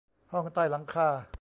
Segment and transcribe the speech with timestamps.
[0.31, 1.09] ห้องใต้หลังคา